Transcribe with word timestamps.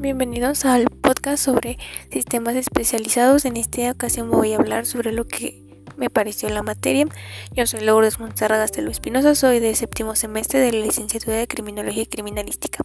Bienvenidos 0.00 0.64
al 0.64 0.84
podcast 0.84 1.44
sobre 1.44 1.76
sistemas 2.12 2.54
especializados. 2.54 3.44
En 3.44 3.56
esta 3.56 3.90
ocasión 3.90 4.30
voy 4.30 4.52
a 4.52 4.56
hablar 4.58 4.86
sobre 4.86 5.10
lo 5.10 5.26
que 5.26 5.60
me 5.96 6.08
pareció 6.08 6.48
la 6.50 6.62
materia. 6.62 7.04
Yo 7.52 7.66
soy 7.66 7.80
Lourdes 7.80 8.20
Montserrat 8.20 8.60
Gastelo 8.60 8.92
Espinosa, 8.92 9.34
soy 9.34 9.58
de 9.58 9.74
séptimo 9.74 10.14
semestre 10.14 10.60
de 10.60 10.70
la 10.70 10.86
licenciatura 10.86 11.36
de 11.36 11.48
Criminología 11.48 12.04
y 12.04 12.06
Criminalística. 12.06 12.84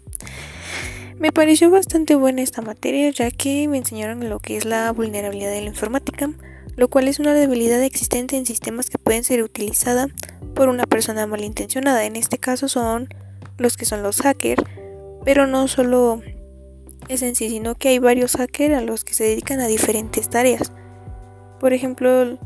Me 1.20 1.32
pareció 1.32 1.70
bastante 1.70 2.16
buena 2.16 2.42
esta 2.42 2.64
materia 2.64 3.12
ya 3.12 3.30
que 3.30 3.68
me 3.68 3.78
enseñaron 3.78 4.28
lo 4.28 4.40
que 4.40 4.58
es 4.58 4.66
la 4.66 4.92
vulnerabilidad 4.92 5.52
de 5.52 5.62
la 5.62 5.68
informática, 5.68 6.32
lo 6.76 6.88
cual 6.88 7.08
es 7.08 7.20
una 7.20 7.36
debilidad 7.36 7.84
existente 7.84 8.38
en 8.38 8.48
sistemas 8.48 8.90
que 8.90 8.98
pueden 8.98 9.24
ser 9.24 9.44
utilizada 9.44 10.08
por 10.56 10.68
una 10.68 10.88
persona 10.88 11.28
malintencionada. 11.28 12.06
En 12.06 12.16
este 12.16 12.40
caso 12.40 12.68
son 12.68 13.08
los 13.60 13.78
que 13.78 13.86
son 13.86 14.02
los 14.02 14.20
hackers, 14.24 14.64
pero 15.24 15.46
no 15.46 15.68
solo 15.68 16.24
es 17.08 17.22
en 17.22 17.36
sí, 17.36 17.50
sino 17.50 17.76
que 17.76 17.90
hay 17.90 18.00
varios 18.00 18.36
hackers 18.36 18.76
a 18.76 18.82
los 18.82 19.04
que 19.04 19.14
se 19.14 19.24
dedican 19.24 19.60
a 19.60 19.68
diferentes 19.68 20.30
tareas. 20.30 20.72
Por 21.60 21.74
ejemplo, 21.74 22.38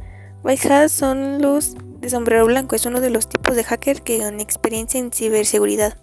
White 0.43 0.71
Hat 0.71 0.89
son 0.89 1.41
los 1.41 1.75
de 1.99 2.09
sombrero 2.09 2.45
blanco, 2.45 2.75
es 2.75 2.85
uno 2.85 3.01
de 3.01 3.09
los 3.09 3.27
tipos 3.27 3.55
de 3.55 3.63
hackers 3.63 4.01
que 4.01 4.19
dan 4.19 4.39
experiencia 4.39 4.99
en 4.99 5.11
ciberseguridad. 5.11 5.97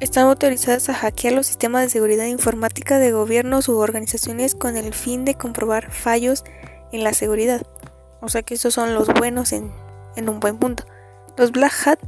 Están 0.00 0.26
autorizadas 0.26 0.88
a 0.88 0.94
hackear 0.94 1.32
los 1.32 1.46
sistemas 1.46 1.82
de 1.82 1.88
seguridad 1.88 2.26
informática 2.26 2.98
de 2.98 3.12
gobiernos 3.12 3.68
u 3.68 3.78
organizaciones 3.78 4.54
con 4.54 4.76
el 4.76 4.92
fin 4.92 5.24
de 5.24 5.34
comprobar 5.34 5.90
fallos 5.90 6.44
en 6.92 7.04
la 7.04 7.14
seguridad. 7.14 7.62
O 8.20 8.28
sea 8.28 8.42
que 8.42 8.54
esos 8.54 8.74
son 8.74 8.94
los 8.94 9.08
buenos 9.08 9.52
en, 9.52 9.72
en 10.16 10.28
un 10.28 10.40
buen 10.40 10.58
punto. 10.58 10.84
Los 11.36 11.52
Black 11.52 11.72
Hat 11.86 11.98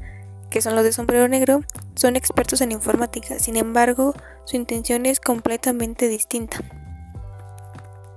que 0.50 0.62
son 0.62 0.74
los 0.74 0.84
de 0.84 0.92
sombrero 0.92 1.28
negro, 1.28 1.62
son 1.94 2.16
expertos 2.16 2.60
en 2.60 2.72
informática, 2.72 3.38
sin 3.38 3.56
embargo, 3.56 4.14
su 4.44 4.56
intención 4.56 5.06
es 5.06 5.20
completamente 5.20 6.08
distinta. 6.08 6.58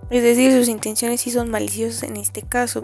Es 0.09 0.23
decir, 0.23 0.51
sus 0.51 0.67
intenciones 0.67 1.21
sí 1.21 1.31
son 1.31 1.49
maliciosas 1.49 2.03
en 2.03 2.17
este 2.17 2.41
caso, 2.41 2.81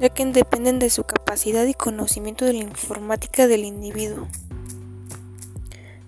ya 0.00 0.08
que 0.08 0.24
dependen 0.26 0.78
de 0.78 0.90
su 0.90 1.04
capacidad 1.04 1.64
y 1.66 1.74
conocimiento 1.74 2.44
de 2.44 2.54
la 2.54 2.60
informática 2.60 3.46
del 3.46 3.64
individuo. 3.64 4.26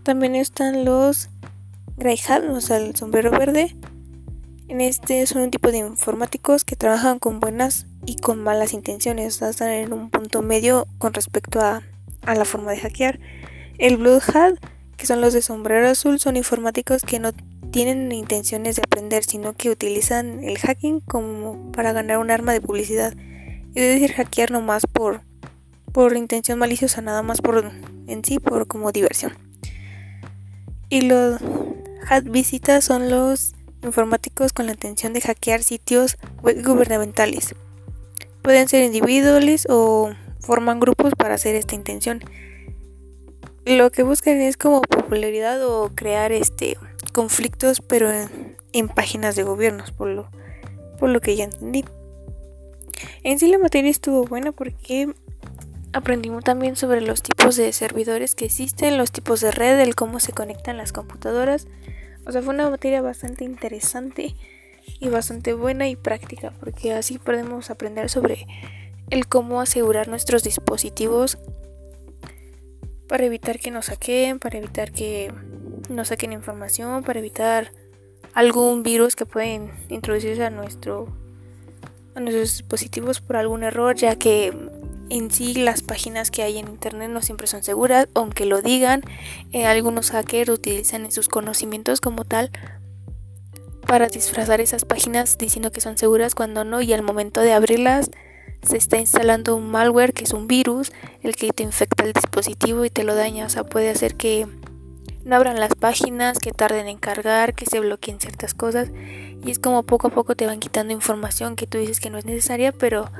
También 0.02 0.34
están 0.34 0.84
los 0.84 1.30
Grey 1.96 2.18
o 2.50 2.60
sea, 2.60 2.78
el 2.78 2.96
sombrero 2.96 3.30
verde. 3.30 3.76
En 4.66 4.80
este 4.80 5.24
son 5.26 5.42
un 5.42 5.50
tipo 5.50 5.70
de 5.70 5.78
informáticos 5.78 6.64
que 6.64 6.74
trabajan 6.74 7.20
con 7.20 7.38
buenas 7.38 7.86
y 8.04 8.16
con 8.16 8.42
malas 8.42 8.72
intenciones, 8.72 9.36
o 9.36 9.38
sea, 9.38 9.50
están 9.50 9.70
en 9.70 9.92
un 9.92 10.10
punto 10.10 10.42
medio 10.42 10.88
con 10.98 11.14
respecto 11.14 11.60
a 11.60 11.82
a 12.26 12.34
la 12.34 12.44
forma 12.44 12.70
de 12.72 12.78
hackear. 12.78 13.18
El 13.78 13.96
Blue 13.96 14.20
Hat, 14.32 14.54
que 14.96 15.06
son 15.06 15.20
los 15.20 15.32
de 15.32 15.42
sombrero 15.42 15.88
azul, 15.88 16.18
son 16.20 16.36
informáticos 16.36 17.02
que 17.02 17.18
no 17.18 17.32
tienen 17.70 18.12
intenciones 18.12 18.76
de 18.76 18.82
aprender, 18.82 19.24
sino 19.24 19.54
que 19.54 19.70
utilizan 19.70 20.44
el 20.44 20.58
hacking 20.58 21.00
como 21.00 21.72
para 21.72 21.92
ganar 21.92 22.18
un 22.18 22.30
arma 22.30 22.52
de 22.52 22.60
publicidad. 22.60 23.14
Es 23.74 24.00
decir, 24.00 24.12
hackear 24.12 24.52
no 24.52 24.60
más 24.60 24.86
por, 24.86 25.22
por 25.92 26.16
intención 26.16 26.58
maliciosa, 26.58 27.02
nada 27.02 27.22
más 27.22 27.40
por 27.40 27.72
en 28.06 28.24
sí, 28.24 28.38
por 28.38 28.68
como 28.68 28.92
diversión. 28.92 29.32
Y 30.88 31.00
los 31.00 31.40
hat 32.08 32.24
visitas 32.24 32.84
son 32.84 33.10
los 33.10 33.54
informáticos 33.82 34.52
con 34.52 34.66
la 34.66 34.72
intención 34.72 35.12
de 35.12 35.20
hackear 35.20 35.62
sitios 35.62 36.16
web 36.42 36.64
gubernamentales. 36.64 37.54
Pueden 38.42 38.68
ser 38.68 38.84
individuales 38.84 39.66
o 39.68 40.14
forman 40.44 40.80
grupos 40.80 41.14
para 41.16 41.34
hacer 41.34 41.54
esta 41.56 41.74
intención. 41.74 42.20
Lo 43.64 43.90
que 43.90 44.02
buscan 44.02 44.40
es 44.40 44.56
como 44.56 44.82
popularidad 44.82 45.66
o 45.66 45.90
crear 45.94 46.32
este 46.32 46.76
conflictos, 47.12 47.80
pero 47.80 48.10
en, 48.72 48.88
páginas 48.88 49.36
de 49.36 49.44
gobiernos, 49.44 49.92
por 49.92 50.08
lo, 50.08 50.28
por 50.98 51.08
lo 51.08 51.20
que 51.20 51.36
ya 51.36 51.44
entendí. 51.44 51.84
En 53.22 53.38
sí 53.38 53.46
la 53.46 53.58
materia 53.58 53.90
estuvo 53.90 54.24
buena 54.24 54.52
porque 54.52 55.14
aprendimos 55.92 56.44
también 56.44 56.76
sobre 56.76 57.00
los 57.00 57.22
tipos 57.22 57.56
de 57.56 57.72
servidores 57.72 58.34
que 58.34 58.44
existen, 58.44 58.98
los 58.98 59.12
tipos 59.12 59.40
de 59.40 59.52
red, 59.52 59.78
el 59.80 59.94
cómo 59.94 60.20
se 60.20 60.32
conectan 60.32 60.76
las 60.76 60.92
computadoras. 60.92 61.68
O 62.26 62.32
sea, 62.32 62.42
fue 62.42 62.54
una 62.54 62.68
materia 62.68 63.00
bastante 63.00 63.44
interesante 63.44 64.34
y 65.00 65.08
bastante 65.08 65.54
buena 65.54 65.88
y 65.88 65.96
práctica, 65.96 66.52
porque 66.60 66.92
así 66.92 67.18
podemos 67.18 67.70
aprender 67.70 68.10
sobre 68.10 68.46
el 69.14 69.28
cómo 69.28 69.60
asegurar 69.60 70.08
nuestros 70.08 70.42
dispositivos 70.42 71.38
para 73.08 73.24
evitar 73.24 73.60
que 73.60 73.70
nos 73.70 73.86
saquen, 73.86 74.40
para 74.40 74.58
evitar 74.58 74.90
que 74.90 75.32
nos 75.88 76.08
saquen 76.08 76.32
información, 76.32 77.04
para 77.04 77.20
evitar 77.20 77.72
algún 78.32 78.82
virus 78.82 79.14
que 79.14 79.24
pueden 79.24 79.70
introducirse 79.88 80.44
a 80.44 80.50
nuestro 80.50 81.16
a 82.16 82.20
nuestros 82.20 82.58
dispositivos 82.58 83.20
por 83.20 83.36
algún 83.36 83.62
error, 83.62 83.96
ya 83.96 84.16
que 84.16 84.52
en 85.10 85.30
sí 85.30 85.54
las 85.54 85.82
páginas 85.82 86.30
que 86.30 86.42
hay 86.42 86.58
en 86.58 86.68
internet 86.68 87.10
no 87.10 87.22
siempre 87.22 87.46
son 87.46 87.62
seguras, 87.62 88.08
aunque 88.14 88.46
lo 88.46 88.62
digan, 88.62 89.02
eh, 89.52 89.66
algunos 89.66 90.10
hackers 90.10 90.50
utilizan 90.50 91.10
sus 91.12 91.28
conocimientos 91.28 92.00
como 92.00 92.24
tal 92.24 92.50
para 93.86 94.08
disfrazar 94.08 94.60
esas 94.60 94.84
páginas 94.84 95.38
diciendo 95.38 95.70
que 95.70 95.80
son 95.80 95.98
seguras 95.98 96.34
cuando 96.34 96.64
no 96.64 96.80
y 96.80 96.92
al 96.92 97.02
momento 97.02 97.42
de 97.42 97.52
abrirlas 97.52 98.10
se 98.66 98.76
está 98.76 98.98
instalando 98.98 99.56
un 99.56 99.70
malware 99.70 100.12
que 100.12 100.24
es 100.24 100.32
un 100.32 100.46
virus, 100.46 100.92
el 101.22 101.36
que 101.36 101.50
te 101.52 101.62
infecta 101.62 102.04
el 102.04 102.12
dispositivo 102.12 102.84
y 102.84 102.90
te 102.90 103.04
lo 103.04 103.14
daña. 103.14 103.46
O 103.46 103.48
sea, 103.48 103.64
puede 103.64 103.90
hacer 103.90 104.16
que 104.16 104.46
no 105.24 105.36
abran 105.36 105.58
las 105.58 105.74
páginas, 105.74 106.38
que 106.38 106.52
tarden 106.52 106.86
en 106.86 106.98
cargar, 106.98 107.54
que 107.54 107.66
se 107.66 107.80
bloqueen 107.80 108.20
ciertas 108.20 108.54
cosas. 108.54 108.90
Y 109.44 109.50
es 109.50 109.58
como 109.58 109.82
poco 109.82 110.08
a 110.08 110.10
poco 110.10 110.36
te 110.36 110.46
van 110.46 110.60
quitando 110.60 110.92
información 110.92 111.56
que 111.56 111.66
tú 111.66 111.78
dices 111.78 112.00
que 112.00 112.10
no 112.10 112.18
es 112.18 112.24
necesaria, 112.24 112.72
pero 112.72 113.10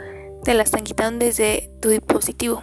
te 0.45 0.55
la 0.55 0.63
están 0.63 0.85
quitando 0.85 1.25
desde 1.25 1.71
tu 1.81 1.89
dispositivo. 1.89 2.63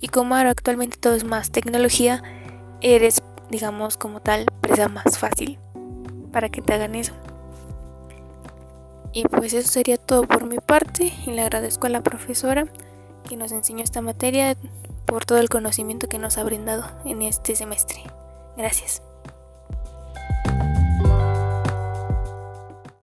Y 0.00 0.08
como 0.08 0.34
ahora 0.36 0.50
actualmente 0.50 0.96
todo 0.98 1.14
es 1.14 1.24
más 1.24 1.50
tecnología, 1.50 2.22
eres, 2.80 3.22
digamos, 3.50 3.96
como 3.96 4.20
tal, 4.20 4.46
presa 4.60 4.88
más 4.88 5.18
fácil 5.18 5.58
para 6.32 6.48
que 6.48 6.60
te 6.60 6.74
hagan 6.74 6.94
eso. 6.94 7.14
Y 9.16 9.24
pues 9.24 9.54
eso 9.54 9.70
sería 9.70 9.96
todo 9.96 10.24
por 10.24 10.44
mi 10.44 10.58
parte 10.58 11.10
y 11.26 11.30
le 11.30 11.40
agradezco 11.40 11.86
a 11.86 11.88
la 11.88 12.02
profesora 12.02 12.66
que 13.26 13.38
nos 13.38 13.50
enseñó 13.50 13.82
esta 13.82 14.02
materia 14.02 14.58
por 15.06 15.24
todo 15.24 15.38
el 15.38 15.48
conocimiento 15.48 16.06
que 16.06 16.18
nos 16.18 16.36
ha 16.36 16.44
brindado 16.44 16.84
en 17.06 17.22
este 17.22 17.56
semestre. 17.56 18.02
Gracias. 18.58 19.05